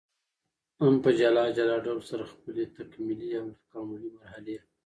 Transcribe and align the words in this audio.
هم 0.81 0.93
په 1.03 1.09
جلا 1.19 1.43
جلا 1.57 1.75
ډول 1.85 1.99
سره 2.09 2.23
خپلي 2.33 2.63
تکمیلي 2.77 3.29
او 3.41 3.47
تکاملي 3.59 4.09
مرحلې 4.17 4.57